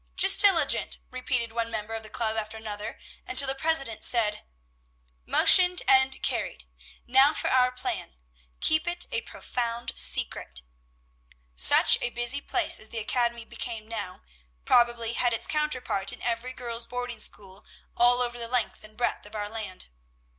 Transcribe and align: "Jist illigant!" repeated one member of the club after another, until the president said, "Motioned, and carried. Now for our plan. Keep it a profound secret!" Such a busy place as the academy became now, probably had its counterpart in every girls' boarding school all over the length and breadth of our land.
"Jist 0.15 0.41
illigant!" 0.43 0.97
repeated 1.11 1.51
one 1.53 1.69
member 1.69 1.93
of 1.93 2.01
the 2.01 2.09
club 2.09 2.35
after 2.35 2.57
another, 2.57 2.97
until 3.27 3.47
the 3.47 3.53
president 3.53 4.03
said, 4.03 4.43
"Motioned, 5.27 5.83
and 5.87 6.19
carried. 6.23 6.65
Now 7.05 7.35
for 7.35 7.51
our 7.51 7.71
plan. 7.71 8.15
Keep 8.61 8.87
it 8.87 9.05
a 9.11 9.21
profound 9.21 9.91
secret!" 9.95 10.63
Such 11.55 11.99
a 12.01 12.09
busy 12.09 12.41
place 12.41 12.79
as 12.79 12.89
the 12.89 12.97
academy 12.97 13.45
became 13.45 13.87
now, 13.87 14.23
probably 14.65 15.13
had 15.13 15.33
its 15.33 15.45
counterpart 15.45 16.11
in 16.11 16.23
every 16.23 16.51
girls' 16.53 16.87
boarding 16.87 17.19
school 17.19 17.63
all 17.95 18.23
over 18.23 18.39
the 18.39 18.47
length 18.47 18.83
and 18.83 18.97
breadth 18.97 19.27
of 19.27 19.35
our 19.35 19.49
land. 19.49 19.85